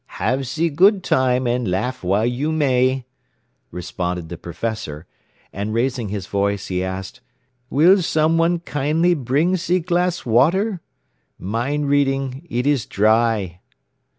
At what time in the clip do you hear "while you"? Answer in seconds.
2.03-2.51